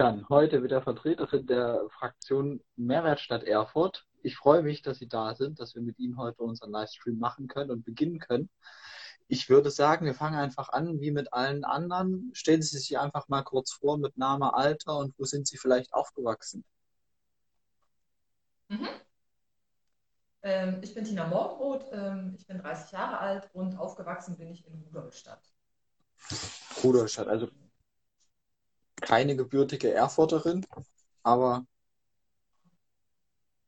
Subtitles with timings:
[0.00, 4.06] Dann heute mit der Vertreterin der Fraktion Mehrwertstadt Erfurt.
[4.22, 7.48] Ich freue mich, dass Sie da sind, dass wir mit Ihnen heute unseren Livestream machen
[7.48, 8.48] können und beginnen können.
[9.28, 12.30] Ich würde sagen, wir fangen einfach an wie mit allen anderen.
[12.32, 15.92] Stellen Sie sich einfach mal kurz vor mit Name, Alter und wo sind Sie vielleicht
[15.92, 16.64] aufgewachsen?
[18.68, 18.88] Mhm.
[20.40, 24.66] Ähm, ich bin Tina Morgenroth, ähm, ich bin 30 Jahre alt und aufgewachsen bin ich
[24.66, 25.42] in Rudolstadt.
[26.82, 27.50] Rudolstadt, also
[29.00, 30.66] keine gebürtige Erfurterin,
[31.22, 31.66] aber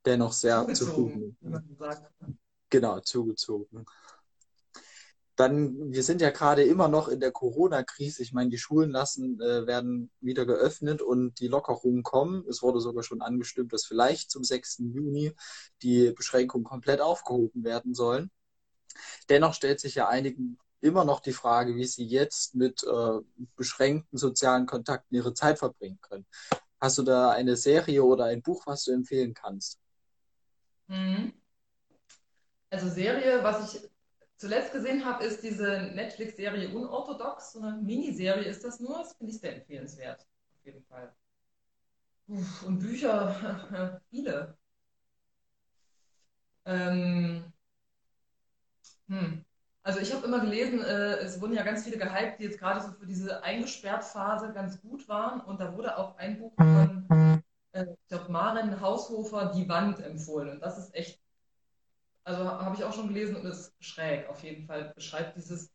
[0.04, 1.36] dennoch sehr Zugezogen.
[2.70, 3.84] Genau, zugezogen.
[5.36, 8.22] Dann, wir sind ja gerade immer noch in der Corona-Krise.
[8.22, 12.46] Ich meine, die Schulen lassen, äh, werden wieder geöffnet und die Lockerungen kommen.
[12.48, 14.90] Es wurde sogar schon angestimmt, dass vielleicht zum 6.
[14.92, 15.34] Juni
[15.82, 18.30] die Beschränkungen komplett aufgehoben werden sollen.
[19.28, 23.20] Dennoch stellt sich ja einigen immer noch die Frage, wie sie jetzt mit äh,
[23.56, 26.26] beschränkten sozialen Kontakten ihre Zeit verbringen können.
[26.80, 29.78] Hast du da eine Serie oder ein Buch, was du empfehlen kannst?
[30.88, 31.32] Mhm.
[32.70, 33.80] Also Serie, was ich
[34.36, 37.52] zuletzt gesehen habe, ist diese Netflix-Serie Unorthodox.
[37.52, 38.98] So eine Miniserie ist das nur.
[38.98, 40.22] Das finde ich sehr empfehlenswert.
[40.22, 41.14] Auf jeden Fall.
[42.28, 44.56] Uff, und Bücher, viele.
[46.64, 47.52] Ähm,
[49.08, 49.41] hm.
[49.84, 52.80] Also ich habe immer gelesen, äh, es wurden ja ganz viele gehypt, die jetzt gerade
[52.80, 55.40] so für diese Eingesperrt-Phase ganz gut waren.
[55.40, 60.50] Und da wurde auch ein Buch von, äh, ich glaube, Maren Haushofer, Die Wand empfohlen.
[60.50, 61.20] Und das ist echt,
[62.22, 64.92] also habe ich auch schon gelesen und ist schräg auf jeden Fall.
[64.94, 65.72] Beschreibt dieses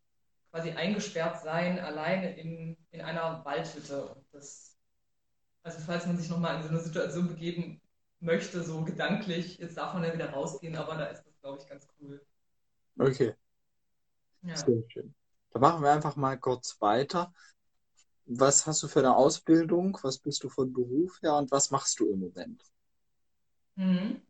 [0.51, 4.05] quasi eingesperrt sein, alleine in, in einer Waldhütte.
[4.07, 4.77] Und das,
[5.63, 7.81] also falls man sich nochmal in so eine Situation begeben
[8.21, 11.67] möchte, so gedanklich, jetzt darf man ja wieder rausgehen, aber da ist das, glaube ich,
[11.67, 12.25] ganz cool.
[12.97, 13.35] Okay.
[14.41, 14.55] Ja.
[14.55, 15.13] Sehr schön.
[15.51, 17.33] Dann machen wir einfach mal kurz weiter.
[18.25, 19.97] Was hast du für eine Ausbildung?
[20.03, 22.63] Was bist du von Beruf her und was machst du im Moment?
[23.75, 24.21] Mhm.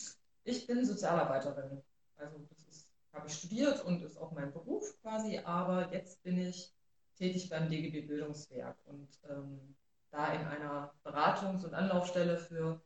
[0.43, 1.81] Ich bin Sozialarbeiterin.
[2.17, 6.73] Also das habe ich studiert und ist auch mein Beruf quasi, aber jetzt bin ich
[7.17, 9.75] tätig beim DGB Bildungswerk und ähm,
[10.11, 12.81] da in einer Beratungs- und Anlaufstelle für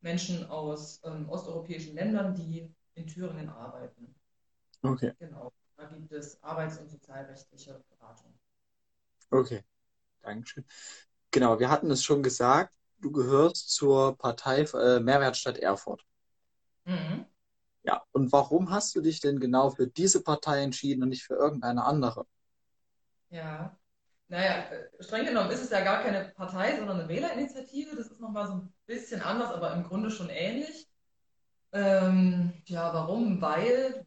[0.00, 4.14] Menschen aus ähm, osteuropäischen Ländern, die in Thüringen arbeiten.
[4.84, 5.12] Okay.
[5.18, 5.51] Genau.
[5.82, 8.32] Da gibt es arbeits- und sozialrechtliche Beratung.
[9.32, 9.64] Okay.
[10.22, 10.64] Dankeschön.
[11.32, 16.04] Genau, wir hatten es schon gesagt, du gehörst zur Partei äh, Mehrwertstadt Erfurt.
[16.84, 17.26] Mhm.
[17.82, 21.34] Ja, und warum hast du dich denn genau für diese Partei entschieden und nicht für
[21.34, 22.26] irgendeine andere?
[23.30, 23.76] Ja,
[24.28, 27.96] naja, äh, streng genommen ist es ja gar keine Partei, sondern eine Wählerinitiative.
[27.96, 30.86] Das ist nochmal so ein bisschen anders, aber im Grunde schon ähnlich.
[31.72, 33.40] Ähm, ja, warum?
[33.40, 34.06] Weil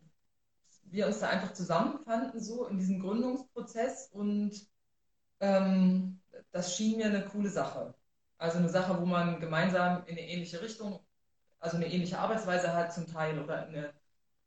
[0.85, 4.67] wir uns da einfach zusammenfanden, so in diesem Gründungsprozess und
[5.39, 7.93] ähm, das schien mir eine coole Sache.
[8.37, 10.99] Also eine Sache, wo man gemeinsam in eine ähnliche Richtung,
[11.59, 13.93] also eine ähnliche Arbeitsweise hat zum Teil oder eine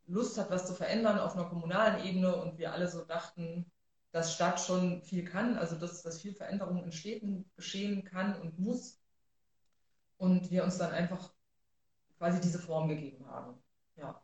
[0.07, 3.71] Lust hat, was zu verändern auf einer kommunalen Ebene und wir alle so dachten,
[4.11, 8.59] dass Stadt schon viel kann, also dass, dass viel Veränderung in Städten geschehen kann und
[8.59, 8.99] muss
[10.17, 11.33] und wir uns dann einfach
[12.17, 13.55] quasi diese Form gegeben haben.
[13.97, 14.21] Ja.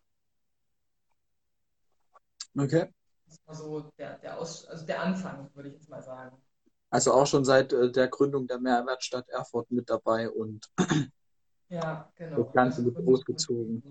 [2.59, 2.87] Okay.
[3.27, 6.37] Das war so der, der, Aus, also der Anfang, würde ich jetzt mal sagen.
[6.91, 10.71] Also auch schon seit äh, der Gründung der Mehrwertstadt Erfurt mit dabei und
[11.69, 12.43] Ja, genau.
[12.43, 13.83] das Ganze Also wird großgezogen.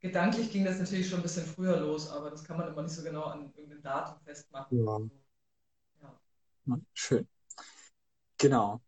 [0.00, 2.94] Gedanklich ging das natürlich schon ein bisschen früher los, aber das kann man immer nicht
[2.94, 4.84] so genau an irgendeinem Datum festmachen.
[4.84, 4.98] Ja.
[6.02, 6.20] Ja.
[6.66, 7.28] Ja, Schön.
[8.38, 8.80] Genau.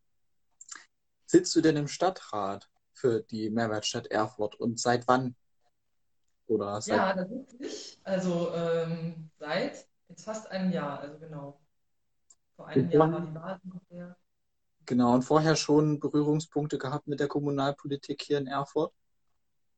[1.26, 5.36] Sitzt du denn im Stadtrat für die Mehrwertstadt Erfurt und seit wann?
[6.48, 7.98] Oder seit Ja, das ist ich.
[8.04, 11.60] Also ähm, seit jetzt fast einem Jahr, also genau.
[12.56, 14.16] Vor einem Jahr war die Wahl ungefähr.
[14.86, 18.92] genau und vorher schon Berührungspunkte gehabt mit der Kommunalpolitik hier in Erfurt?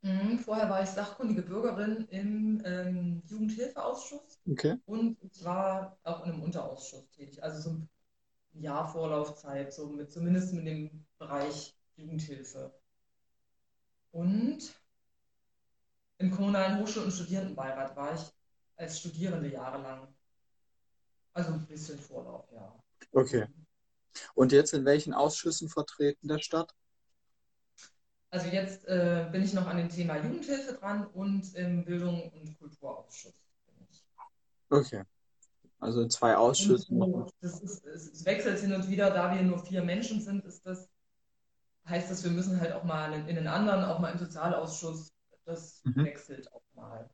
[0.03, 4.77] Mhm, vorher war ich sachkundige Bürgerin im ähm, Jugendhilfeausschuss Okay.
[4.87, 7.43] und ich war auch in einem Unterausschuss tätig.
[7.43, 7.89] Also so ein
[8.55, 12.73] Jahr Vorlaufzeit, so mit zumindest mit dem Bereich Jugendhilfe.
[14.13, 14.73] Und
[16.21, 18.21] im kommunalen Hochschul- und Studierendenbeirat war ich
[18.77, 20.07] als Studierende jahrelang.
[21.33, 22.79] Also ein bisschen Vorlauf, ja.
[23.13, 23.47] Okay.
[24.35, 26.75] Und jetzt in welchen Ausschüssen vertreten der Stadt?
[28.31, 32.59] Also jetzt äh, bin ich noch an dem Thema Jugendhilfe dran und im Bildung- und
[32.59, 33.33] Kulturausschuss.
[33.67, 34.05] bin ich.
[34.69, 35.05] Okay.
[35.79, 37.01] Also in zwei Ausschüssen.
[37.41, 40.87] das ist, es, wechselt hin und wieder, da wir nur vier Menschen sind, ist das,
[41.89, 45.11] heißt das, wir müssen halt auch mal in den anderen, auch mal im Sozialausschuss,
[45.45, 46.05] das Mhm.
[46.05, 47.09] wechselt auch mal.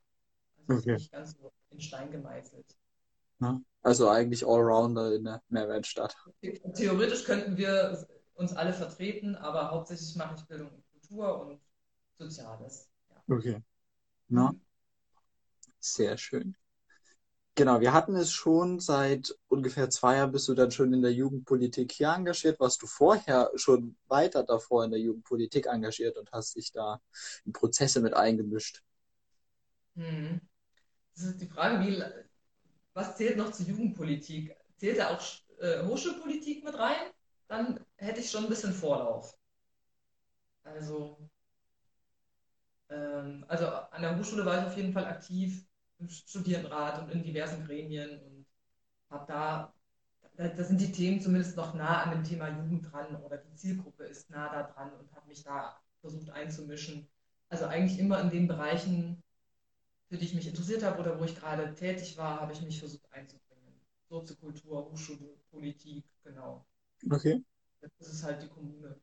[0.57, 0.93] Also es ist Okay.
[0.93, 2.77] nicht ganz so in Stein gemeißelt.
[3.39, 3.61] Ja.
[3.81, 6.15] Also eigentlich Allrounder in der Mehrwertstadt.
[6.75, 11.61] Theoretisch könnten wir uns alle vertreten, aber hauptsächlich mache ich Bildung und Kultur und
[12.17, 12.89] Soziales.
[13.09, 13.23] Ja.
[13.29, 13.61] Okay.
[14.29, 14.53] Na?
[14.53, 14.61] Mhm.
[15.79, 16.55] Sehr schön.
[17.57, 21.11] Genau, wir hatten es schon seit ungefähr zwei Jahren bist du dann schon in der
[21.11, 22.59] Jugendpolitik hier engagiert.
[22.59, 27.01] Warst du vorher schon weiter davor in der Jugendpolitik engagiert und hast dich da
[27.45, 28.83] in Prozesse mit eingemischt?
[29.95, 30.39] Hm.
[31.15, 32.03] Das ist die Frage, wie,
[32.93, 34.55] was zählt noch zur Jugendpolitik?
[34.75, 35.21] Zählt da auch
[35.59, 37.09] äh, Hochschulpolitik mit rein?
[37.47, 39.35] Dann hätte ich schon ein bisschen Vorlauf.
[40.63, 41.17] Also,
[42.91, 45.66] ähm, also an der Hochschule war ich auf jeden Fall aktiv
[46.07, 48.45] Studierendenrat und in diversen Gremien und
[49.09, 49.73] habe da,
[50.35, 54.03] da, sind die Themen zumindest noch nah an dem Thema Jugend dran oder die Zielgruppe
[54.03, 57.07] ist nah da dran und habe mich da versucht einzumischen.
[57.49, 59.23] Also eigentlich immer in den Bereichen,
[60.09, 62.79] für die ich mich interessiert habe oder wo ich gerade tätig war, habe ich mich
[62.79, 63.81] versucht einzubringen.
[64.09, 66.65] Soziokultur, Hochschule, Politik, genau.
[67.09, 67.43] Okay.
[67.99, 68.99] Das ist halt die Kommune.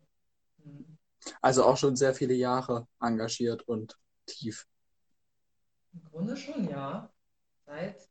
[0.58, 0.96] Mhm.
[1.40, 4.66] Also auch schon sehr viele Jahre engagiert und tief.
[5.94, 7.08] Im Grunde schon, ja.
[7.66, 8.08] Seit,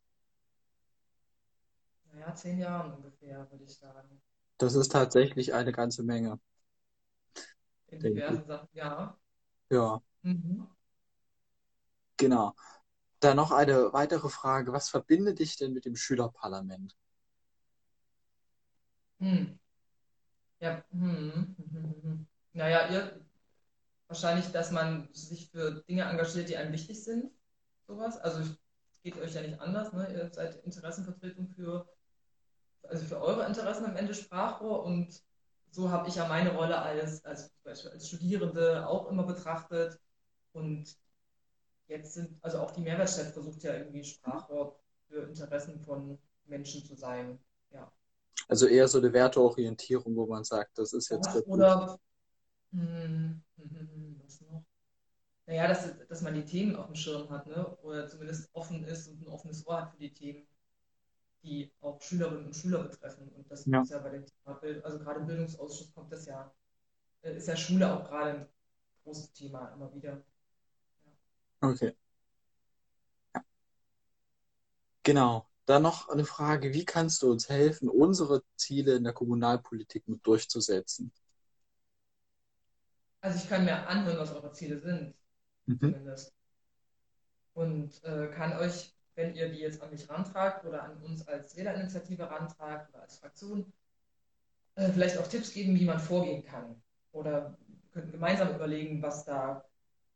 [2.11, 4.21] naja, zehn Jahren ungefähr, würde ich sagen.
[4.57, 6.39] Das ist tatsächlich eine ganze Menge.
[7.91, 9.17] In diversen Sachen, ja.
[9.69, 10.01] Ja.
[10.23, 10.67] Mhm.
[12.17, 12.53] Genau.
[13.19, 14.73] Dann noch eine weitere Frage.
[14.73, 16.95] Was verbindet dich denn mit dem Schülerparlament?
[19.19, 19.57] Hm.
[20.59, 21.55] Ja, hm.
[22.53, 23.21] Naja, ihr,
[24.07, 27.31] wahrscheinlich, dass man sich für Dinge engagiert, die einem wichtig sind
[27.87, 28.17] sowas.
[28.17, 28.57] Also es
[29.03, 30.11] geht euch ja nicht anders, ne?
[30.13, 31.87] Ihr seid Interessenvertretung für,
[32.83, 35.21] also für eure Interessen am Ende Sprachrohr und
[35.73, 39.99] so habe ich ja meine Rolle als, als, als Studierende auch immer betrachtet.
[40.51, 40.95] Und
[41.87, 46.95] jetzt sind, also auch die Mehrwertstadt versucht ja irgendwie Sprachrohr für Interessen von Menschen zu
[46.95, 47.39] sein.
[47.71, 47.91] Ja.
[48.47, 51.33] Also eher so eine Werteorientierung, wo man sagt, das ist jetzt.
[51.33, 51.99] Ja, oder
[52.71, 54.12] hm, hm, hm, was noch?
[55.45, 57.65] Naja, dass, dass man die Themen auf dem Schirm hat, ne?
[57.81, 60.47] oder zumindest offen ist und ein offenes Ohr hat für die Themen,
[61.43, 63.27] die auch Schülerinnen und Schüler betreffen.
[63.29, 63.81] Und das ja.
[63.81, 66.53] ist ja bei dem Thema Bild, also gerade im Bildungsausschuss kommt das ja,
[67.23, 68.47] äh, ist ja Schule auch gerade ein
[69.03, 70.23] großes Thema immer wieder.
[71.61, 71.69] Ja.
[71.69, 71.93] Okay.
[73.35, 73.43] Ja.
[75.03, 75.49] Genau.
[75.65, 80.25] Dann noch eine Frage, wie kannst du uns helfen, unsere Ziele in der Kommunalpolitik mit
[80.25, 81.11] durchzusetzen?
[83.21, 85.15] Also ich kann mir anhören, was eure Ziele sind
[85.65, 85.79] mhm.
[85.79, 86.33] zumindest.
[87.53, 91.55] Und äh, kann euch, wenn ihr die jetzt an mich rantragt oder an uns als
[91.55, 93.71] Wählerinitiative rantragt oder als Fraktion,
[94.75, 96.81] äh, vielleicht auch Tipps geben, wie man vorgehen kann.
[97.11, 97.57] Oder
[97.91, 99.63] könnten gemeinsam überlegen, was da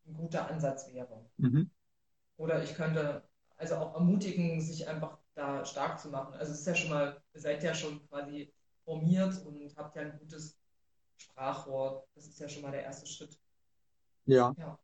[0.08, 1.26] ein guter Ansatz wäre.
[1.38, 1.70] Mhm.
[2.38, 3.24] Oder ich könnte
[3.58, 6.34] also auch ermutigen, sich einfach da stark zu machen.
[6.36, 8.52] Also es ist ja schon mal, ihr seid ja schon quasi
[8.84, 10.58] formiert und habt ja ein gutes
[11.18, 12.08] Sprachrohr.
[12.16, 13.40] Das ist ja schon mal der erste Schritt.
[14.26, 14.54] Ja.
[14.58, 14.80] ja.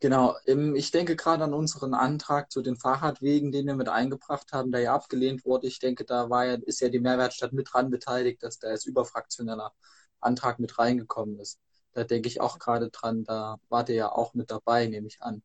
[0.00, 4.72] Genau, ich denke gerade an unseren Antrag zu den Fahrradwegen, den wir mit eingebracht haben,
[4.72, 5.66] der ja abgelehnt wurde.
[5.66, 8.86] Ich denke, da war ja, ist ja die Mehrwertstadt mit dran beteiligt, dass da als
[8.86, 9.74] überfraktioneller
[10.20, 11.60] Antrag mit reingekommen ist.
[11.92, 15.20] Da denke ich auch gerade dran, da wart ihr ja auch mit dabei, nehme ich
[15.20, 15.42] an.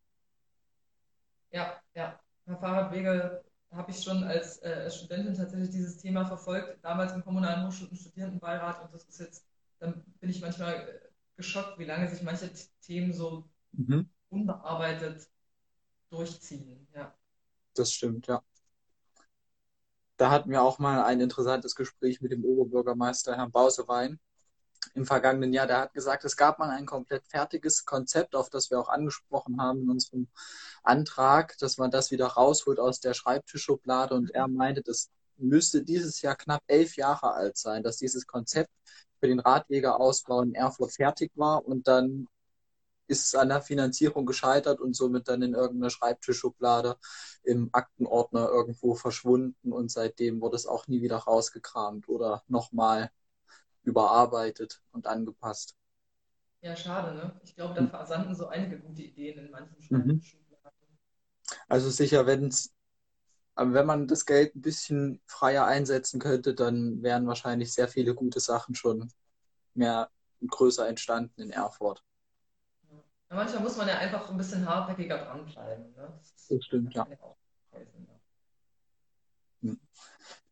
[1.51, 2.17] Ja, ja.
[2.45, 7.89] Fahrradwege habe ich schon als, äh, Studentin tatsächlich dieses Thema verfolgt, damals im Kommunalen Hochschul-
[7.89, 8.83] und Studierendenbeirat.
[8.83, 9.45] Und das ist jetzt,
[9.79, 10.99] dann bin ich manchmal äh,
[11.35, 12.49] geschockt, wie lange sich manche
[12.81, 14.09] Themen so mhm.
[14.29, 15.29] Unbearbeitet
[16.09, 16.87] durchziehen.
[16.93, 17.13] Ja.
[17.73, 18.41] Das stimmt, ja.
[20.17, 24.19] Da hatten wir auch mal ein interessantes Gespräch mit dem Oberbürgermeister Herrn Bausewein
[24.93, 25.67] im vergangenen Jahr.
[25.67, 29.61] Der hat gesagt, es gab mal ein komplett fertiges Konzept, auf das wir auch angesprochen
[29.61, 30.27] haben in unserem
[30.83, 34.15] Antrag, dass man das wieder rausholt aus der Schreibtischschublade.
[34.15, 38.71] Und er meinte, das müsste dieses Jahr knapp elf Jahre alt sein, dass dieses Konzept
[39.19, 42.27] für den Radwegerausbau in Erfurt fertig war und dann
[43.07, 46.97] ist es an der Finanzierung gescheitert und somit dann in irgendeiner Schreibtischschublade
[47.43, 53.11] im Aktenordner irgendwo verschwunden und seitdem wurde es auch nie wieder rausgekramt oder nochmal
[53.83, 55.75] überarbeitet und angepasst.
[56.61, 57.39] Ja, schade, ne?
[57.43, 60.21] Ich glaube, da versanden so einige gute Ideen in manchen mhm.
[60.21, 60.97] Schreibtischschubladen.
[61.67, 62.75] Also sicher, wenn es
[63.57, 68.39] wenn man das Geld ein bisschen freier einsetzen könnte, dann wären wahrscheinlich sehr viele gute
[68.39, 69.11] Sachen schon
[69.73, 70.09] mehr
[70.41, 72.03] und größer entstanden in Erfurt.
[73.35, 75.93] Manchmal muss man ja einfach ein bisschen hartnäckiger dranbleiben.
[75.95, 76.13] Ne?
[76.17, 77.07] Das, das stimmt, ja.
[79.61, 79.79] Hm.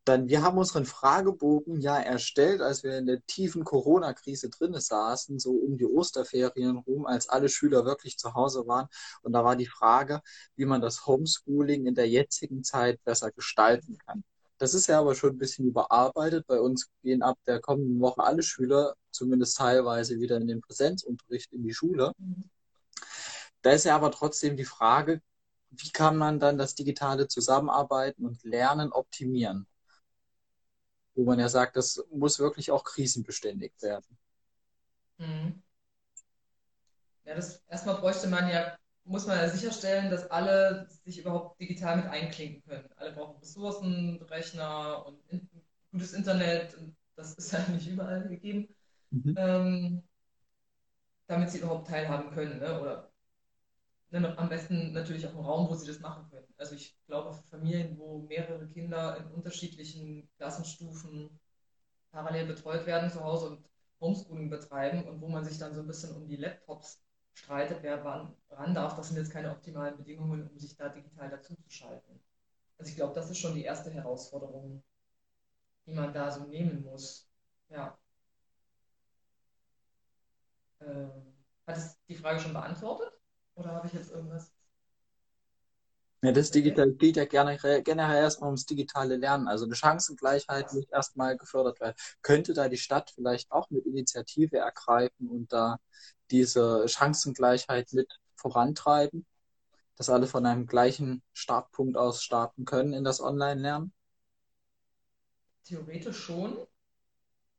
[0.05, 5.39] Dann, wir haben unseren Fragebogen ja erstellt, als wir in der tiefen Corona-Krise drin saßen,
[5.39, 8.87] so um die Osterferien rum, als alle Schüler wirklich zu Hause waren.
[9.21, 10.21] Und da war die Frage,
[10.57, 14.25] wie man das Homeschooling in der jetzigen Zeit besser gestalten kann.
[14.57, 16.47] Das ist ja aber schon ein bisschen überarbeitet.
[16.47, 21.53] Bei uns gehen ab der kommenden Woche alle Schüler, zumindest teilweise, wieder in den Präsenzunterricht
[21.53, 22.11] in die Schule.
[22.17, 22.49] Mhm.
[23.63, 25.21] Da ist ja aber trotzdem die Frage,
[25.71, 29.65] wie kann man dann das digitale Zusammenarbeiten und Lernen optimieren?
[31.15, 34.17] Wo man ja sagt, das muss wirklich auch krisenbeständig werden.
[35.17, 35.63] Mhm.
[37.25, 41.97] Ja, das erstmal bräuchte man ja muss man ja sicherstellen, dass alle sich überhaupt digital
[41.97, 42.89] mit einklinken können.
[42.95, 45.49] Alle brauchen Ressourcen, Rechner und in,
[45.91, 46.75] gutes Internet.
[46.77, 48.73] Und das ist ja nicht überall gegeben.
[49.11, 49.35] Mhm.
[49.37, 50.03] Ähm,
[51.27, 52.59] damit sie überhaupt teilhaben können.
[52.59, 52.81] Ne?
[52.81, 53.11] Oder
[54.19, 56.47] ne, am besten natürlich auch einen Raum, wo sie das machen können.
[56.57, 61.39] Also ich glaube, für Familien, wo mehrere Kinder in unterschiedlichen Klassenstufen
[62.11, 63.65] parallel betreut werden zu Hause und
[64.01, 67.01] Homeschooling betreiben und wo man sich dann so ein bisschen um die Laptops
[67.33, 68.95] streitet, wer wann ran darf.
[68.95, 72.19] Das sind jetzt keine optimalen Bedingungen, um sich da digital dazuzuschalten.
[72.77, 74.83] Also ich glaube, das ist schon die erste Herausforderung,
[75.85, 77.29] die man da so nehmen muss.
[77.69, 77.97] Ja.
[80.81, 81.33] Ähm,
[81.65, 83.11] hat es die Frage schon beantwortet?
[83.55, 84.51] Oder habe ich jetzt irgendwas?
[86.23, 89.47] Ja, das Digital geht ja gerne, generell erstmal ums digitale Lernen.
[89.49, 91.95] Also eine Chancengleichheit muss erstmal gefördert werden.
[92.21, 95.77] Könnte da die Stadt vielleicht auch mit Initiative ergreifen und da
[96.31, 99.25] diese Chancengleichheit mit vorantreiben,
[99.97, 103.93] dass alle von einem gleichen Startpunkt aus starten können in das Online-Lernen?
[105.65, 106.65] Theoretisch schon.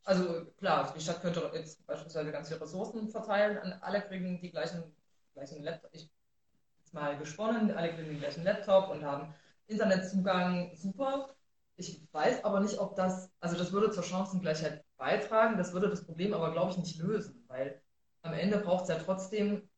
[0.05, 4.83] Also klar, die Stadt könnte jetzt beispielsweise ganz viele Ressourcen verteilen alle kriegen die gleichen,
[5.35, 5.91] gleichen Laptop.
[5.93, 6.11] Ich
[6.85, 9.35] jetzt mal gesponnen, alle kriegen den gleichen Laptop und haben
[9.67, 11.35] Internetzugang, super.
[11.77, 16.05] Ich weiß aber nicht, ob das, also das würde zur Chancengleichheit beitragen, das würde das
[16.05, 17.83] Problem aber, glaube ich, nicht lösen, weil
[18.23, 19.69] am Ende braucht es ja trotzdem,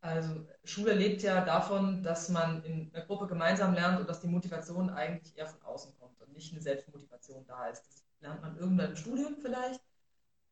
[0.00, 4.28] also Schule lebt ja davon, dass man in einer Gruppe gemeinsam lernt und dass die
[4.28, 7.86] Motivation eigentlich eher von außen kommt und nicht eine Selbstmotivation da ist.
[7.86, 9.80] Das lernt man irgendwann im Studium vielleicht,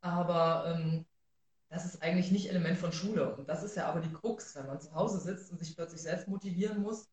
[0.01, 1.07] aber ähm,
[1.69, 3.35] das ist eigentlich nicht Element von Schule.
[3.37, 6.03] Und das ist ja aber die Krux, wenn man zu Hause sitzt und sich plötzlich
[6.03, 7.09] selbst motivieren muss,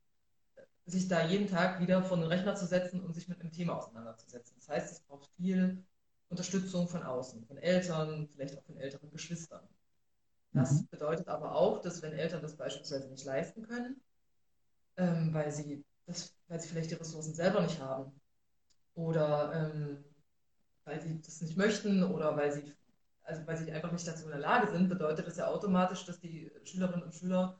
[0.85, 3.77] sich da jeden Tag wieder vor den Rechner zu setzen und sich mit einem Thema
[3.77, 4.55] auseinanderzusetzen.
[4.57, 5.83] Das heißt, es braucht viel
[6.29, 9.67] Unterstützung von außen, von Eltern, vielleicht auch von älteren Geschwistern.
[10.53, 10.87] Das mhm.
[10.87, 14.01] bedeutet aber auch, dass wenn Eltern das beispielsweise nicht leisten können,
[14.97, 18.11] ähm, weil, sie das, weil sie vielleicht die Ressourcen selber nicht haben
[18.93, 20.03] oder ähm,
[20.85, 22.73] weil sie das nicht möchten oder weil sie,
[23.25, 26.19] also weil sie einfach nicht dazu in der Lage sind, bedeutet das ja automatisch, dass
[26.19, 27.59] die Schülerinnen und Schüler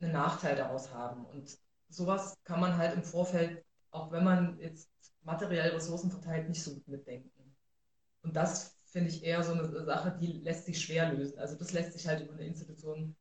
[0.00, 1.24] einen Nachteil daraus haben.
[1.26, 4.90] Und sowas kann man halt im Vorfeld, auch wenn man jetzt
[5.22, 7.56] materiell Ressourcen verteilt, nicht so gut mitdenken.
[8.22, 11.38] Und das finde ich eher so eine Sache, die lässt sich schwer lösen.
[11.38, 13.16] Also das lässt sich halt über eine Institution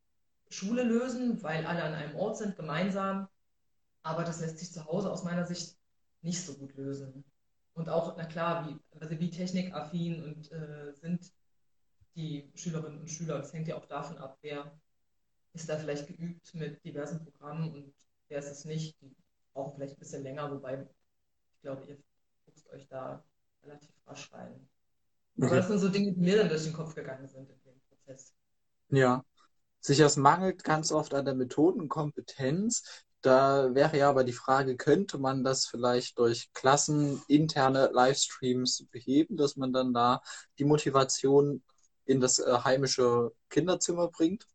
[0.49, 3.27] Schule lösen, weil alle an einem Ort sind, gemeinsam.
[4.03, 5.77] Aber das lässt sich zu Hause aus meiner Sicht
[6.21, 7.23] nicht so gut lösen.
[7.73, 11.31] Und auch, na klar, wie, also wie technikaffin und äh, sind
[12.15, 13.37] die Schülerinnen und Schüler.
[13.39, 14.71] Das hängt ja auch davon ab, wer
[15.53, 17.93] ist da vielleicht geübt mit diversen Programmen und
[18.27, 18.99] wer ist es nicht.
[19.01, 19.15] Die
[19.53, 20.87] brauchen vielleicht ein bisschen länger, wobei
[21.53, 21.97] ich glaube, ihr
[22.45, 23.23] guckt euch da
[23.63, 24.67] relativ rasch rein.
[25.41, 27.81] Aber das sind so Dinge, die mir dann durch den Kopf gegangen sind in dem
[27.89, 28.33] Prozess.
[28.89, 29.23] Ja.
[29.79, 32.83] Sicher, mangelt ganz oft an der Methodenkompetenz.
[33.21, 39.55] Da wäre ja aber die Frage, könnte man das vielleicht durch klasseninterne Livestreams beheben, dass
[39.55, 40.21] man dann da
[40.59, 41.63] die Motivation
[42.05, 44.47] in das äh, heimische Kinderzimmer bringt?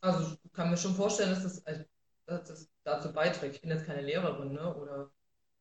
[0.00, 1.84] Also ich kann mir schon vorstellen, dass das, also,
[2.26, 3.56] dass das dazu beiträgt.
[3.56, 5.10] Ich bin jetzt keine Lehrerin ne, oder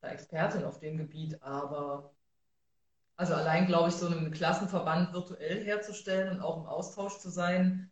[0.01, 2.13] Expertin auf dem Gebiet, aber
[3.17, 7.91] also allein, glaube ich, so einen Klassenverband virtuell herzustellen und auch im Austausch zu sein,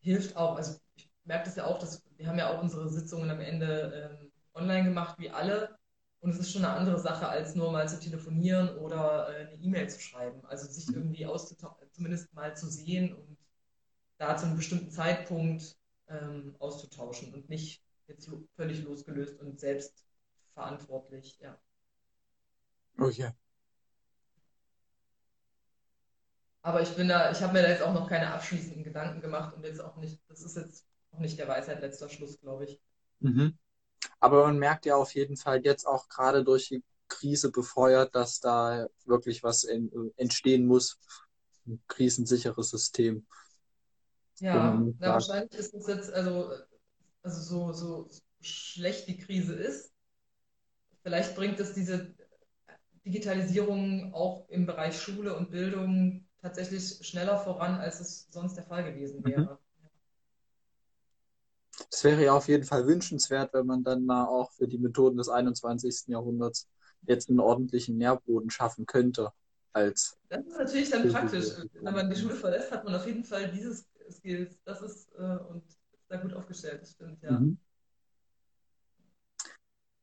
[0.00, 0.56] hilft auch.
[0.56, 4.18] Also ich merke das ja auch, dass wir haben ja auch unsere Sitzungen am Ende
[4.20, 5.78] ähm, online gemacht, wie alle.
[6.24, 9.62] Und es ist schon eine andere Sache, als nur mal zu telefonieren oder äh, eine
[9.62, 10.42] E-Mail zu schreiben.
[10.46, 13.36] Also sich irgendwie auszutauschen, zumindest mal zu sehen und
[14.16, 15.76] da zu einem bestimmten Zeitpunkt
[16.08, 20.06] ähm, auszutauschen und nicht jetzt lo völlig losgelöst und selbst
[20.54, 21.60] verantwortlich, ja.
[22.98, 23.30] Okay.
[26.62, 29.54] Aber ich bin da, ich habe mir da jetzt auch noch keine abschließenden Gedanken gemacht
[29.54, 32.80] und jetzt auch nicht, das ist jetzt auch nicht der Weisheit letzter Schluss, glaube ich.
[33.20, 33.58] Mhm.
[34.20, 38.40] Aber man merkt ja auf jeden Fall jetzt auch gerade durch die Krise befeuert, dass
[38.40, 40.98] da wirklich was in, entstehen muss.
[41.66, 43.26] Ein krisensicheres System.
[44.40, 46.50] Ja, na, wahrscheinlich ist es jetzt, also,
[47.22, 49.92] also so, so schlecht die Krise ist,
[51.02, 52.14] vielleicht bringt es diese
[53.04, 58.84] Digitalisierung auch im Bereich Schule und Bildung tatsächlich schneller voran, als es sonst der Fall
[58.84, 59.24] gewesen mhm.
[59.24, 59.58] wäre.
[61.94, 65.16] Es wäre ja auf jeden Fall wünschenswert, wenn man dann mal auch für die Methoden
[65.16, 66.08] des 21.
[66.08, 66.68] Jahrhunderts
[67.02, 69.32] jetzt einen ordentlichen Nährboden schaffen könnte.
[69.72, 71.46] Als das ist natürlich dann praktisch.
[71.74, 74.58] Wenn man die Schule verlässt, hat man auf jeden Fall dieses Skills.
[74.64, 77.30] Das ist äh, und ist da gut aufgestellt, das stimmt, ja.
[77.30, 77.58] Mhm.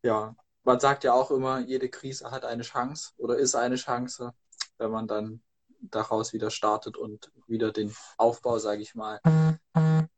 [0.03, 0.33] Ja,
[0.63, 4.33] man sagt ja auch immer, jede Krise hat eine Chance oder ist eine Chance,
[4.77, 5.41] wenn man dann
[5.81, 9.19] daraus wieder startet und wieder den Aufbau, sage ich mal,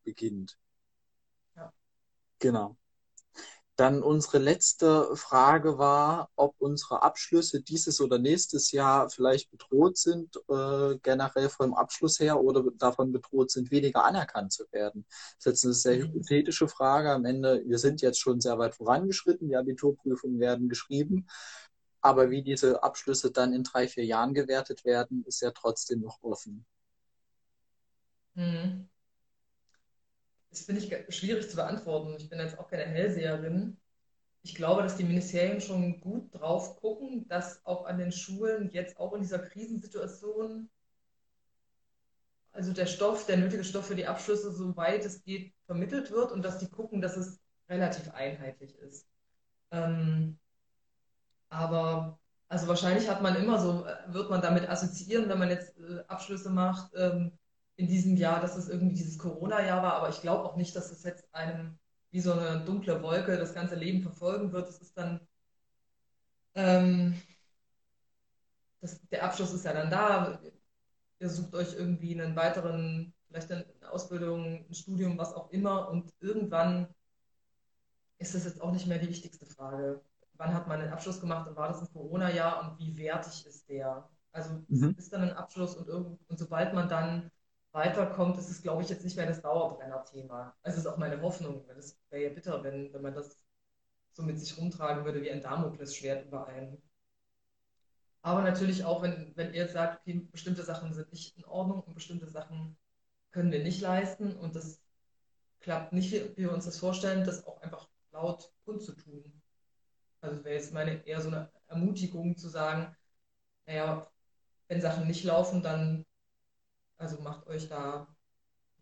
[0.03, 0.55] beginnt.
[2.43, 2.75] Genau.
[3.77, 10.35] Dann unsere letzte Frage war, ob unsere Abschlüsse dieses oder nächstes Jahr vielleicht bedroht sind,
[10.49, 15.05] äh, generell vom Abschluss her, oder davon bedroht sind, weniger anerkannt zu werden.
[15.07, 16.11] Das ist jetzt eine sehr mhm.
[16.11, 17.11] hypothetische Frage.
[17.11, 21.25] Am Ende, wir sind jetzt schon sehr weit vorangeschritten, die Abiturprüfungen werden geschrieben.
[22.01, 26.21] Aber wie diese Abschlüsse dann in drei, vier Jahren gewertet werden, ist ja trotzdem noch
[26.21, 26.65] offen.
[28.35, 28.89] Mhm.
[30.53, 32.13] Das finde ich schwierig zu beantworten.
[32.15, 33.75] Ich bin jetzt auch keine Hellseherin.
[34.43, 38.99] Ich glaube, dass die Ministerien schon gut drauf gucken, dass auch an den Schulen jetzt
[38.99, 40.69] auch in dieser Krisensituation,
[42.51, 46.45] also der Stoff, der nötige Stoff für die Abschlüsse, soweit es geht, vermittelt wird und
[46.45, 49.07] dass die gucken, dass es relativ einheitlich ist.
[49.71, 50.37] Ähm,
[51.49, 56.03] aber also wahrscheinlich hat man immer so, wird man damit assoziieren, wenn man jetzt äh,
[56.07, 57.31] Abschlüsse macht, ähm,
[57.83, 60.89] in diesem Jahr, dass es irgendwie dieses Corona-Jahr war, aber ich glaube auch nicht, dass
[60.89, 61.77] es jetzt einem
[62.11, 64.69] wie so eine dunkle Wolke das ganze Leben verfolgen wird.
[64.69, 65.19] Es ist dann,
[66.55, 67.21] ähm,
[68.79, 70.39] das, der Abschluss ist ja dann da.
[71.19, 75.89] Ihr sucht euch irgendwie einen weiteren, vielleicht eine Ausbildung, ein Studium, was auch immer.
[75.89, 76.87] Und irgendwann
[78.17, 79.99] ist das jetzt auch nicht mehr die wichtigste Frage.
[80.35, 83.67] Wann hat man den Abschluss gemacht und war das ein Corona-Jahr und wie wertig ist
[83.67, 84.09] der?
[84.31, 84.95] Also mhm.
[84.97, 87.31] ist dann ein Abschluss und, irgend, und sobald man dann
[87.73, 90.55] weiterkommt, ist es, glaube ich, jetzt nicht mehr das Dauerbrenner-Thema.
[90.63, 93.37] Also ist auch meine Hoffnung, weil es wäre ja bitter, wenn, wenn man das
[94.13, 96.81] so mit sich rumtragen würde wie ein Damoklesschwert über einen.
[98.21, 101.93] Aber natürlich auch, wenn, wenn ihr sagt, okay, bestimmte Sachen sind nicht in Ordnung und
[101.95, 102.77] bestimmte Sachen
[103.31, 104.79] können wir nicht leisten und das
[105.59, 109.41] klappt nicht, wie wir uns das vorstellen, das auch einfach laut kundzutun.
[110.21, 112.95] Also wäre jetzt meine eher so eine Ermutigung zu sagen,
[113.65, 114.09] naja,
[114.67, 116.05] wenn Sachen nicht laufen, dann
[117.03, 118.07] also macht euch da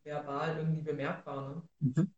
[0.04, 1.50] verbal irgendwie bemerkbar.
[1.50, 1.62] Ne?
[1.80, 2.14] Mhm.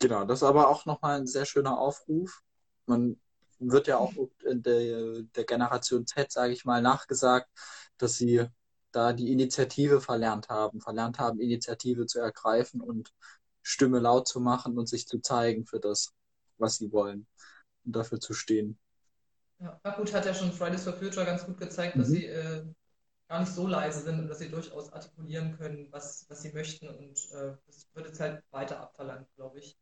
[0.00, 2.42] Genau, das ist aber auch nochmal ein sehr schöner Aufruf.
[2.86, 3.18] Man
[3.58, 4.12] wird ja auch
[4.44, 7.48] in der, der Generation Z, sage ich mal, nachgesagt,
[7.96, 8.46] dass sie
[8.92, 13.12] da die Initiative verlernt haben, verlernt haben, Initiative zu ergreifen und
[13.62, 16.12] Stimme laut zu machen und sich zu zeigen für das,
[16.58, 17.26] was sie wollen
[17.84, 18.78] und dafür zu stehen.
[19.60, 22.00] Ja, gut, hat ja schon Fridays for Future ganz gut gezeigt, mhm.
[22.00, 22.64] dass sie äh,
[23.28, 26.88] gar nicht so leise sind und dass sie durchaus artikulieren können, was, was sie möchten.
[26.88, 29.78] Und äh, das wird jetzt halt weiter abverlangt, glaube ich.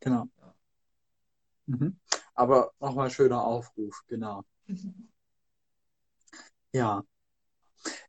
[0.00, 0.26] Genau.
[0.38, 0.54] Ja.
[1.66, 1.98] Mhm.
[2.34, 4.44] Aber nochmal schöner Aufruf, genau.
[6.72, 7.04] ja.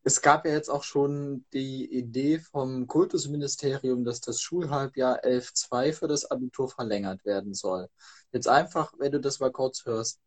[0.03, 6.07] Es gab ja jetzt auch schon die Idee vom Kultusministerium, dass das Schulhalbjahr 11.2 für
[6.07, 7.87] das Abitur verlängert werden soll.
[8.31, 10.19] Jetzt einfach, wenn du das mal kurz hörst,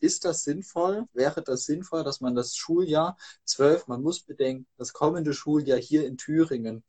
[0.00, 1.06] ist das sinnvoll?
[1.12, 6.06] Wäre das sinnvoll, dass man das Schuljahr 12, man muss bedenken, das kommende Schuljahr hier
[6.06, 6.84] in Thüringen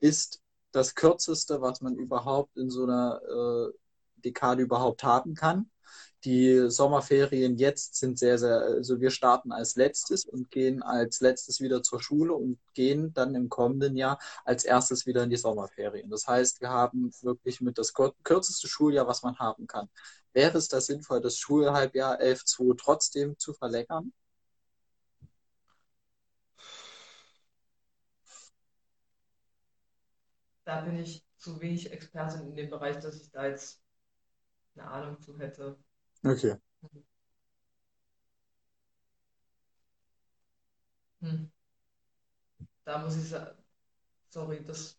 [0.00, 0.40] ist
[0.72, 3.72] das kürzeste, was man überhaupt in so einer äh,
[4.16, 5.70] Dekade überhaupt haben kann.
[6.24, 11.60] Die Sommerferien jetzt sind sehr, sehr, also wir starten als letztes und gehen als letztes
[11.60, 16.08] wieder zur Schule und gehen dann im kommenden Jahr als erstes wieder in die Sommerferien.
[16.10, 19.90] Das heißt, wir haben wirklich mit das kürzeste Schuljahr, was man haben kann.
[20.32, 24.12] Wäre es da sinnvoll, das Schulhalbjahr 11.2 trotzdem zu verlängern?
[30.64, 33.80] Da bin ich zu wenig Expertin in dem Bereich, dass ich da jetzt
[34.74, 35.76] eine Ahnung zu hätte.
[36.24, 36.54] Okay.
[41.22, 41.44] Hm.
[42.84, 43.56] Da muss ich sagen,
[44.30, 44.98] sorry, das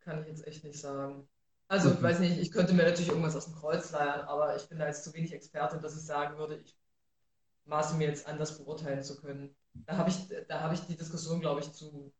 [0.00, 1.28] kann ich jetzt echt nicht sagen.
[1.68, 4.68] Also, ich weiß nicht, ich könnte mir natürlich irgendwas aus dem Kreuz leiern, aber ich
[4.68, 6.76] bin da jetzt zu wenig Experte, dass ich sagen würde, ich
[7.66, 9.54] maße mir jetzt an, das beurteilen zu können.
[9.74, 10.16] Da habe ich,
[10.48, 12.12] da ich die Diskussion, glaube ich, zu,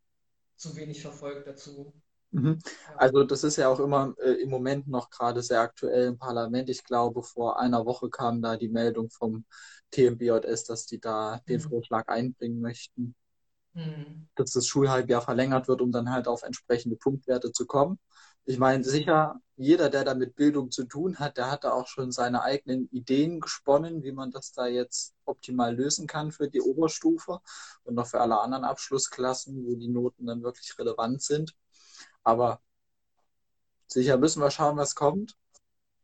[0.57, 1.95] zu wenig verfolgt dazu.
[2.31, 2.59] Mhm.
[2.97, 6.69] Also das ist ja auch immer äh, im Moment noch gerade sehr aktuell im Parlament.
[6.69, 9.45] Ich glaube, vor einer Woche kam da die Meldung vom
[9.91, 11.69] TMBJS, dass die da den mhm.
[11.69, 13.15] Vorschlag einbringen möchten,
[13.73, 14.29] mhm.
[14.35, 17.99] dass das Schulhalbjahr verlängert wird, um dann halt auf entsprechende Punktwerte zu kommen.
[18.45, 21.87] Ich meine, sicher, jeder, der da mit Bildung zu tun hat, der hat da auch
[21.87, 26.63] schon seine eigenen Ideen gesponnen, wie man das da jetzt optimal lösen kann für die
[26.63, 27.41] Oberstufe
[27.85, 31.55] und noch für alle anderen Abschlussklassen, wo die Noten dann wirklich relevant sind.
[32.25, 32.61] Aber
[33.87, 35.37] sicher müssen wir schauen, was kommt.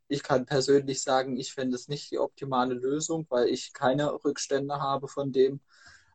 [0.09, 4.81] Ich kann persönlich sagen, ich fände es nicht die optimale Lösung, weil ich keine Rückstände
[4.81, 5.61] habe von dem,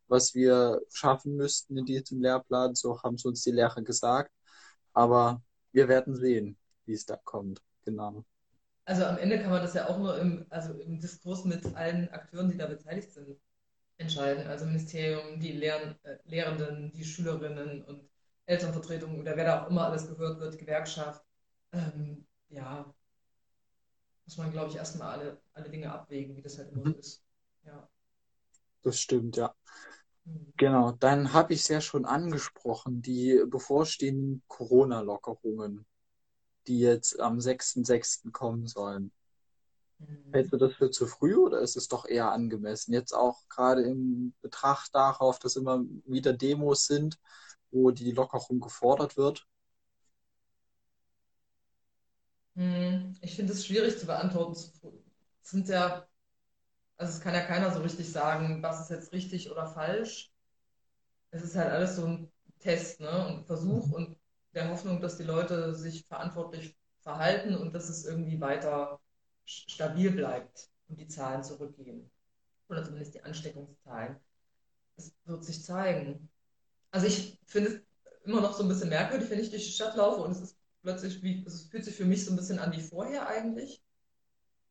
[0.08, 2.76] was wir schaffen müssten in diesem Lehrplan.
[2.76, 4.32] So haben es uns die Lehrer gesagt.
[4.94, 7.62] Aber wir werden sehen, wie es da kommt.
[7.86, 8.26] Genau.
[8.86, 12.10] Also am Ende kann man das ja auch nur im, also im Diskurs mit allen
[12.10, 13.40] Akteuren, die da beteiligt sind,
[13.98, 14.48] entscheiden.
[14.48, 18.09] Also Ministerium, die Lehr äh, Lehrenden, die Schülerinnen und
[18.50, 21.24] Elternvertretungen oder wer da auch immer alles gehört wird, Gewerkschaft.
[21.72, 22.92] Ähm, ja,
[24.26, 26.96] muss man, glaube ich, erstmal alle, alle Dinge abwägen, wie das halt immer so mhm.
[26.96, 27.24] ist.
[27.64, 27.88] Ja.
[28.82, 29.54] Das stimmt, ja.
[30.26, 30.54] Mhm.
[30.58, 35.86] Genau, dann habe ich es ja schon angesprochen, die bevorstehenden Corona-Lockerungen,
[36.66, 38.32] die jetzt am 6.6.
[38.32, 39.12] kommen sollen.
[40.00, 40.34] Mhm.
[40.34, 42.94] Hältst du das für zu früh oder ist es doch eher angemessen?
[42.94, 47.20] Jetzt auch gerade im Betracht darauf, dass immer wieder Demos sind,
[47.72, 49.48] wo die Lockerung gefordert wird.
[52.56, 53.16] Mhm.
[53.22, 54.54] Ich finde es schwierig zu beantworten.
[54.54, 54.82] Es
[55.44, 56.10] sind ja
[57.00, 60.34] also es kann ja keiner so richtig sagen, was ist jetzt richtig oder falsch.
[61.32, 63.28] Es ist halt alles so ein Test, ne?
[63.28, 63.94] Und Versuch mhm.
[63.94, 64.18] und
[64.54, 69.00] der Hoffnung, dass die Leute sich verantwortlich verhalten und dass es irgendwie weiter
[69.46, 72.12] stabil bleibt und die Zahlen zurückgehen.
[72.68, 74.18] Oder zumindest die Ansteckungszahlen.
[74.98, 76.29] Es wird sich zeigen.
[76.92, 77.82] Also ich finde es
[78.26, 80.58] immer noch so ein bisschen merkwürdig, wenn ich durch die Stadt laufe und es ist
[80.82, 83.84] plötzlich wie, es fühlt sich für mich so ein bisschen an wie vorher eigentlich.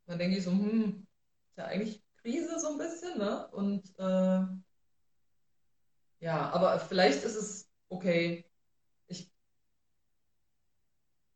[0.06, 1.06] Dann denke ich so, hm,
[1.50, 3.46] ist ja eigentlich Krise so ein bisschen, ne?
[3.48, 4.46] Und äh,
[6.20, 8.44] ja, aber vielleicht ist es okay.
[9.06, 9.30] Ich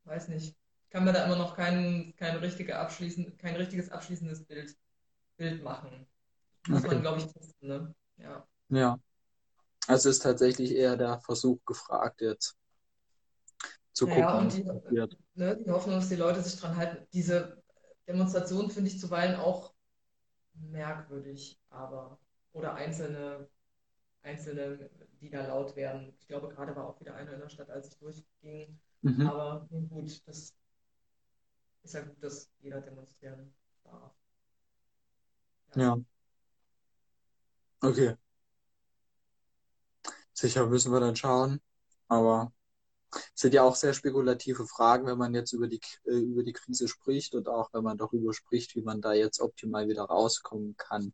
[0.05, 0.57] weiß nicht.
[0.85, 4.77] Ich kann mir da immer noch kein, kein, richtige abschließend, kein richtiges abschließendes Bild,
[5.37, 6.07] Bild machen.
[6.69, 6.95] Muss okay.
[6.95, 7.95] man, glaube ich, testen, ne?
[8.19, 8.47] Ja.
[8.69, 8.99] Ja.
[9.93, 12.57] Also ist tatsächlich eher der Versuch gefragt jetzt
[13.93, 14.23] zu gucken.
[14.23, 14.65] Ja, und die,
[15.35, 17.07] ne, die Hoffnung, dass die Leute sich dran halten.
[17.13, 17.63] Diese
[18.09, 19.75] Demonstration finde ich zuweilen auch
[20.55, 22.19] merkwürdig, aber
[22.55, 23.49] oder einzelne,
[24.23, 24.89] einzelne,
[25.21, 26.15] die da laut werden.
[26.19, 28.81] Ich glaube, gerade war auch wieder einer in der Stadt, als ich durchging.
[29.03, 29.27] Mhm.
[29.27, 30.55] Aber gut, das
[31.83, 33.53] ist ja gut, dass jeder demonstrieren
[33.85, 34.15] darf.
[35.77, 35.83] Ja.
[35.83, 35.97] ja.
[37.83, 38.17] Okay.
[40.43, 41.61] Sicher müssen wir dann schauen,
[42.09, 42.53] aber
[43.13, 46.53] es sind ja auch sehr spekulative Fragen, wenn man jetzt über die, äh, über die
[46.53, 50.77] Krise spricht und auch wenn man darüber spricht, wie man da jetzt optimal wieder rauskommen
[50.77, 51.13] kann.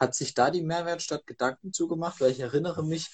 [0.00, 2.20] Hat sich da die Mehrwertstadt Gedanken zugemacht?
[2.20, 3.08] Weil ich erinnere mich,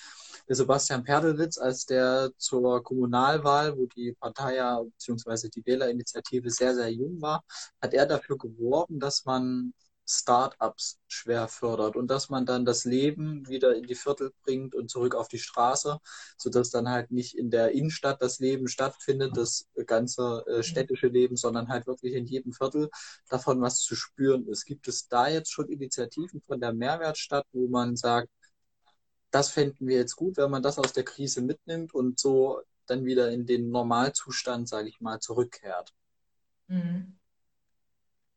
[0.49, 6.75] der Sebastian Perdelwitz, als der zur Kommunalwahl, wo die Partei ja, beziehungsweise die Wählerinitiative sehr,
[6.75, 7.45] sehr jung war,
[7.83, 9.75] hat er dafür geworben, dass man
[10.18, 14.90] Startups schwer fördert und dass man dann das Leben wieder in die Viertel bringt und
[14.90, 15.98] zurück auf die Straße,
[16.37, 21.37] sodass dann halt nicht in der Innenstadt das Leben stattfindet, das ganze äh, städtische Leben,
[21.37, 22.90] sondern halt wirklich in jedem Viertel
[23.29, 24.64] davon was zu spüren ist.
[24.66, 28.29] Gibt es da jetzt schon Initiativen von der Mehrwertstadt, wo man sagt,
[29.31, 33.05] das fänden wir jetzt gut, wenn man das aus der Krise mitnimmt und so dann
[33.05, 35.94] wieder in den Normalzustand, sage ich mal, zurückkehrt?
[36.68, 37.16] Mhm.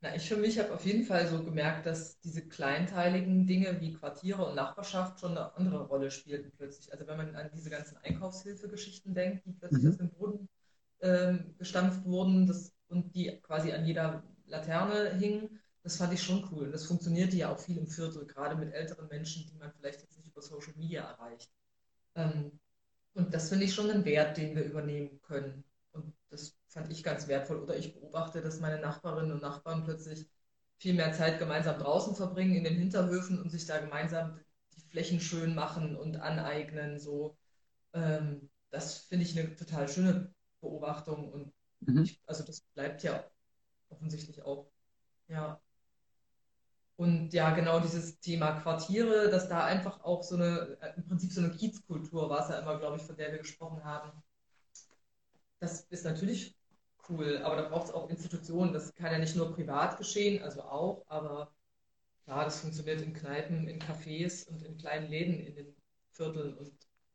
[0.02, 3.94] Na, ich für mich habe auf jeden Fall so gemerkt, dass diese kleinteiligen Dinge wie
[3.94, 6.92] Quartiere und Nachbarschaft schon eine andere Rolle spielten plötzlich.
[6.92, 9.90] Also wenn man an diese ganzen Einkaufshilfegeschichten denkt, die plötzlich mhm.
[9.90, 10.50] aus dem Boden
[11.02, 16.48] ähm, gestampft wurden das, und die quasi an jeder Laterne hingen, das fand ich schon
[16.52, 16.66] cool.
[16.66, 20.02] Und das funktionierte ja auch viel im Viertel, gerade mit älteren Menschen, die man vielleicht
[20.02, 21.52] jetzt nicht über Social Media erreicht.
[22.16, 22.60] Ähm,
[23.14, 25.64] und das finde ich schon einen Wert, den wir übernehmen können.
[25.94, 27.58] Und das fand ich ganz wertvoll.
[27.58, 30.28] Oder ich beobachte, dass meine Nachbarinnen und Nachbarn plötzlich
[30.78, 34.40] viel mehr Zeit gemeinsam draußen verbringen, in den Hinterhöfen und sich da gemeinsam
[34.76, 37.00] die Flächen schön machen und aneignen.
[37.00, 37.38] So,
[37.94, 41.32] ähm, das finde ich eine total schöne Beobachtung.
[41.32, 42.04] Und mhm.
[42.04, 43.24] ich, also das bleibt ja
[43.88, 44.70] offensichtlich auch.
[45.30, 45.62] Ja.
[46.98, 51.32] Und ja, genau dieses Thema Quartiere, dass da einfach auch so eine, äh, im Prinzip
[51.32, 54.12] so eine Kiezkultur war es ja immer, glaube ich, von der wir gesprochen haben.
[55.60, 56.56] Das ist natürlich
[57.10, 57.42] cool.
[57.44, 58.74] Aber da braucht es auch Institutionen.
[58.74, 61.52] Das kann ja nicht nur privat geschehen, also auch, aber
[62.24, 65.76] klar, das funktioniert in Kneipen, in Cafés und in kleinen Läden in den
[66.12, 66.54] Vierteln.
[66.56, 66.74] Und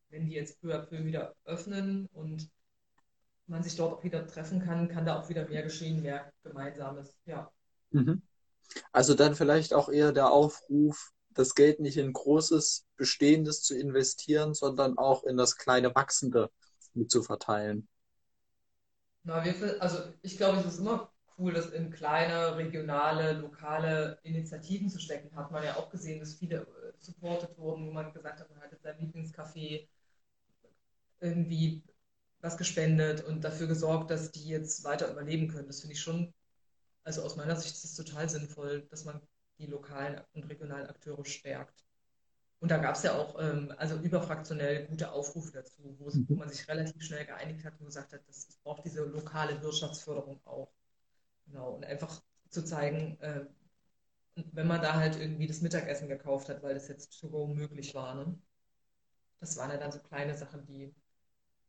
[0.09, 2.51] wenn die jetzt peu à peu wieder öffnen und
[3.47, 7.17] man sich dort auch wieder treffen kann, kann da auch wieder mehr geschehen, mehr Gemeinsames.
[7.27, 7.51] Ja.
[7.91, 8.23] Mhm.
[8.93, 14.55] Also dann vielleicht auch eher der Aufruf, das Geld nicht in großes Bestehendes zu investieren,
[14.55, 16.51] sondern auch in das kleine Wachsende
[16.95, 17.89] mit zu verteilen.
[19.23, 24.89] Na, wir, also ich glaube, es ist immer cool, das in kleine, regionale, lokale Initiativen
[24.91, 25.35] zu stecken.
[25.37, 28.61] Hat man ja auch gesehen, dass viele äh, supported wurden, wo man gesagt hat, man
[28.61, 29.89] hat jetzt sein Lieblingscafé
[31.21, 31.83] irgendwie
[32.41, 35.67] was gespendet und dafür gesorgt, dass die jetzt weiter überleben können.
[35.67, 36.33] Das finde ich schon,
[37.05, 39.21] also aus meiner Sicht ist es total sinnvoll, dass man
[39.59, 41.85] die lokalen und regionalen Akteure stärkt.
[42.61, 46.49] Und da gab es ja auch ähm, also überfraktionell gute Aufrufe dazu, wo, wo, man
[46.51, 50.71] sich relativ schnell geeinigt hat und gesagt hat, das braucht diese lokale Wirtschaftsförderung auch.
[51.47, 51.71] Genau.
[51.73, 53.47] Und einfach zu zeigen, äh,
[54.53, 57.95] wenn man da halt irgendwie das Mittagessen gekauft hat, weil das jetzt to go möglich
[57.95, 58.15] war.
[58.15, 58.39] Ne?
[59.41, 60.95] Das waren ja dann so kleine Sachen, die,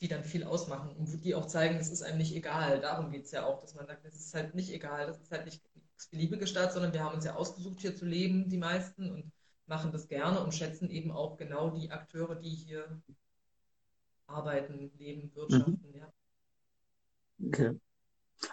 [0.01, 2.81] die dann viel ausmachen und die auch zeigen, es ist einem nicht egal.
[2.81, 5.31] Darum geht es ja auch, dass man sagt, es ist halt nicht egal, das ist
[5.31, 5.61] halt nicht
[6.09, 9.31] beliebige Stadt, sondern wir haben uns ja ausgesucht, hier zu leben, die meisten, und
[9.71, 13.01] machen das gerne und schätzen eben auch genau die Akteure, die hier
[14.27, 15.81] arbeiten, leben, wirtschaften.
[15.81, 15.97] Mhm.
[15.97, 16.13] Ja.
[17.47, 17.79] Okay.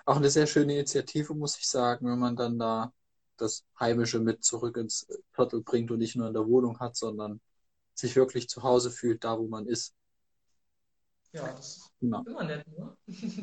[0.06, 2.92] Auch eine sehr schöne Initiative, muss ich sagen, wenn man dann da
[3.36, 7.40] das Heimische mit zurück ins Viertel bringt und nicht nur in der Wohnung hat, sondern
[7.94, 9.96] sich wirklich zu Hause fühlt, da wo man ist.
[11.32, 12.22] Ja, das ist genau.
[12.24, 12.96] immer nett, ne?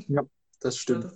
[0.08, 0.22] ja,
[0.62, 1.12] das stimmt.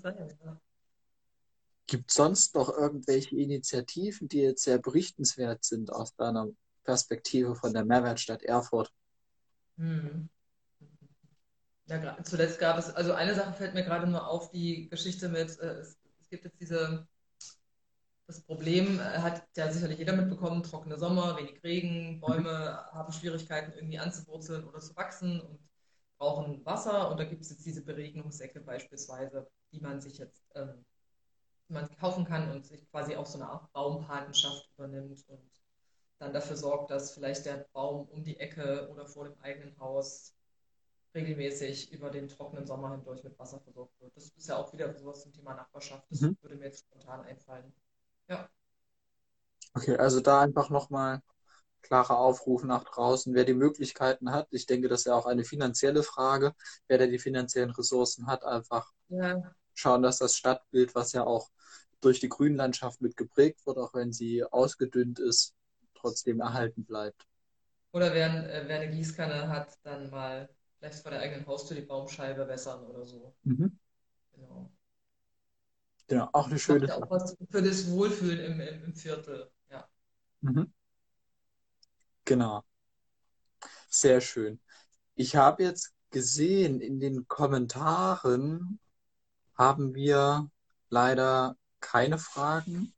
[1.89, 6.47] Gibt es sonst noch irgendwelche Initiativen, die jetzt sehr berichtenswert sind aus deiner
[6.83, 8.93] Perspektive von der Mehrwertstadt Erfurt?
[9.77, 10.29] Hm.
[11.87, 15.57] Ja, zuletzt gab es, also eine Sache fällt mir gerade nur auf, die Geschichte mit,
[15.57, 17.07] äh, es, es, gibt jetzt diese,
[18.27, 23.71] das Problem äh, hat ja sicherlich jeder mitbekommen, trockene Sommer, wenig Regen, Bäume haben Schwierigkeiten
[23.71, 25.59] irgendwie anzuwurzeln oder zu wachsen und
[26.19, 30.85] brauchen Wasser und da gibt es jetzt diese Beregnungssäcke beispielsweise, die man sich jetzt, ähm,
[31.69, 35.49] man kaufen kann und sich quasi auch so eine Art Baumpatenschaft übernimmt und
[36.17, 40.35] dann dafür sorgt, dass vielleicht der Baum um die Ecke oder vor dem eigenen Haus
[41.15, 44.15] regelmäßig über den trockenen Sommer hindurch mit Wasser versorgt wird.
[44.15, 46.05] Das ist ja auch wieder sowas zum Thema Nachbarschaft.
[46.09, 46.37] Das mhm.
[46.41, 47.73] würde mir jetzt spontan einfallen.
[48.27, 48.49] Ja.
[49.73, 51.21] Okay, also da einfach nochmal
[51.81, 54.47] klarer Aufruf nach draußen, wer die Möglichkeiten hat.
[54.51, 56.53] Ich denke, das ist ja auch eine finanzielle Frage.
[56.87, 59.41] Wer da die finanziellen Ressourcen hat, einfach ja.
[59.79, 61.49] Schauen, dass das Stadtbild, was ja auch
[62.01, 65.55] durch die Grünlandschaft mit geprägt wird, auch wenn sie ausgedünnt ist,
[65.95, 67.25] trotzdem erhalten bleibt.
[67.91, 71.83] Oder wer, äh, wer eine Gießkanne hat, dann mal vielleicht vor der eigenen Haustür die
[71.85, 73.33] Baumscheibe wässern oder so.
[73.43, 73.77] Mhm.
[74.33, 74.71] Genau.
[76.07, 77.03] Genau, auch eine schöne Sache.
[77.03, 79.87] Auch was für das Wohlfühlen im, im, im Viertel, ja.
[80.41, 80.71] Mhm.
[82.25, 82.63] Genau.
[83.89, 84.59] Sehr schön.
[85.15, 88.79] Ich habe jetzt gesehen, in den Kommentaren
[89.59, 90.49] haben wir
[90.89, 92.93] leider keine Fragen.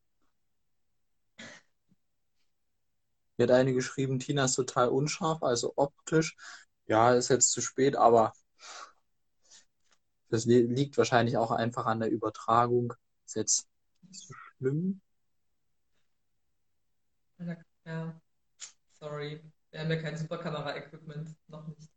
[3.38, 6.38] Mir hat eine geschrieben, Tina ist total unscharf, also optisch
[6.91, 8.34] ja, ist jetzt zu spät, aber
[10.30, 12.93] das liegt wahrscheinlich auch einfach an der Übertragung.
[13.26, 13.67] Ist jetzt
[14.02, 15.02] nicht so schlimm.
[17.86, 18.21] Ja,
[19.00, 19.41] sorry.
[19.71, 21.90] Wir haben ja kein Superkamera-Equipment, noch nicht.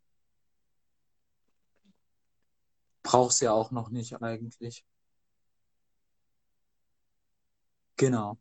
[3.05, 4.83] Brauchst ja auch noch nicht eigentlich.
[7.97, 8.39] Genau.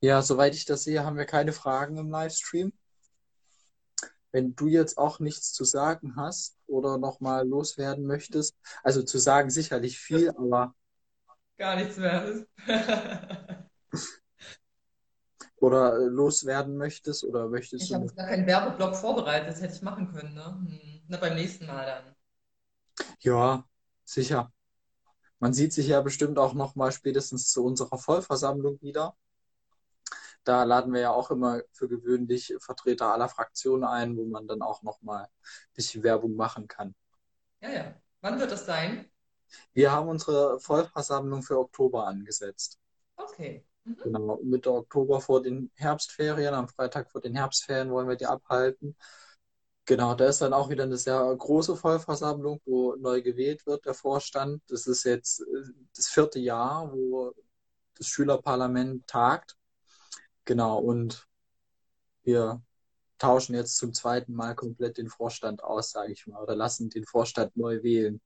[0.00, 2.72] Ja, soweit ich das sehe, haben wir keine Fragen im Livestream.
[4.32, 9.50] Wenn du jetzt auch nichts zu sagen hast oder nochmal loswerden möchtest, also zu sagen
[9.50, 10.74] sicherlich viel, aber.
[11.56, 12.46] Gar nichts mehr.
[15.64, 17.94] oder loswerden möchtest oder möchtest ich du.
[17.94, 20.44] Ich habe gar keinen Werbeblock vorbereitet, das hätte ich machen können, ne?
[20.44, 21.02] Hm.
[21.08, 23.06] Na, beim nächsten Mal dann.
[23.20, 23.64] Ja,
[24.04, 24.52] sicher.
[25.38, 29.16] Man sieht sich ja bestimmt auch nochmal spätestens zu unserer Vollversammlung wieder.
[30.44, 34.62] Da laden wir ja auch immer für gewöhnlich Vertreter aller Fraktionen ein, wo man dann
[34.62, 36.94] auch nochmal ein bisschen Werbung machen kann.
[37.60, 37.94] Ja, ja.
[38.20, 39.10] Wann wird das sein?
[39.72, 42.78] Wir haben unsere Vollversammlung für Oktober angesetzt.
[43.16, 43.64] Okay.
[43.84, 43.96] Mhm.
[44.02, 48.96] Genau, Mitte Oktober vor den Herbstferien, am Freitag vor den Herbstferien wollen wir die abhalten.
[49.86, 53.92] Genau, da ist dann auch wieder eine sehr große Vollversammlung, wo neu gewählt wird, der
[53.92, 54.62] Vorstand.
[54.68, 57.34] Das ist jetzt äh, das vierte Jahr, wo
[57.96, 59.56] das Schülerparlament tagt.
[60.46, 61.28] Genau, und
[62.22, 62.62] wir
[63.18, 67.04] tauschen jetzt zum zweiten Mal komplett den Vorstand aus, sage ich mal, oder lassen den
[67.04, 68.20] Vorstand neu wählen.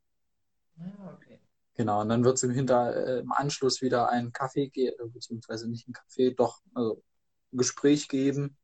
[0.78, 1.40] Ah, okay.
[1.78, 5.08] Genau, und dann wird es im, Hinter äh, im Anschluss wieder einen Kaffee geben, äh,
[5.08, 7.04] beziehungsweise nicht einen Kaffee, doch also
[7.52, 8.56] ein Gespräch geben,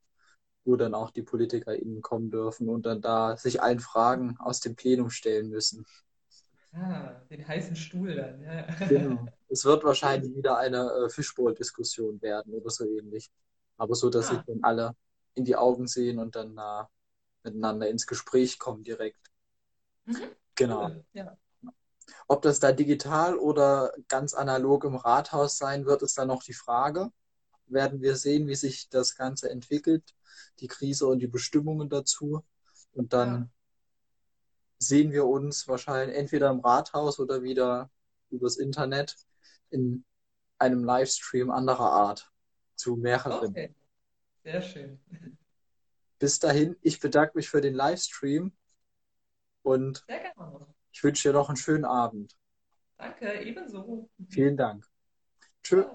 [0.65, 4.75] wo dann auch die PolitikerInnen kommen dürfen und dann da sich allen Fragen aus dem
[4.75, 5.87] Plenum stellen müssen.
[6.73, 8.67] Ah, den heißen Stuhl dann, ja.
[8.89, 9.27] Genau.
[9.49, 13.31] Es wird wahrscheinlich wieder eine äh, Fischbowl-Diskussion werden oder so ähnlich.
[13.77, 14.35] Aber so, dass ah.
[14.35, 14.97] sich dann alle
[15.35, 16.85] in die Augen sehen und dann äh,
[17.45, 19.31] miteinander ins Gespräch kommen direkt.
[20.07, 20.17] Mhm.
[20.57, 20.91] Genau.
[21.13, 21.39] Ja.
[22.29, 26.55] Ob das da digital oder ganz analog im Rathaus sein wird, ist dann noch die
[26.55, 27.11] Frage.
[27.67, 30.15] Werden wir sehen, wie sich das Ganze entwickelt,
[30.61, 32.45] die Krise und die Bestimmungen dazu.
[32.93, 33.49] Und dann Ja.
[34.79, 37.91] sehen wir uns wahrscheinlich entweder im Rathaus oder wieder
[38.31, 39.17] übers Internet
[39.71, 40.05] in
[40.59, 42.31] einem Livestream anderer Art
[42.77, 43.51] zu mehreren.
[43.51, 43.75] Okay,
[44.43, 45.01] sehr schön.
[46.19, 48.53] Bis dahin, ich bedanke mich für den Livestream
[49.63, 50.74] und Sehr gerne.
[50.95, 52.37] Ich wünsche dir noch einen schönen Abend.
[52.97, 54.09] Danke, ebenso.
[54.29, 54.87] Vielen Dank.
[55.63, 55.87] Tschüss.